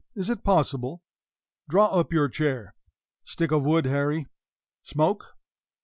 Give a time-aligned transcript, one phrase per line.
[0.15, 1.03] Is it possible?
[1.69, 2.73] Draw up your chair.
[3.23, 4.25] Stick of wood, Harry.
[4.81, 5.27] Smoke?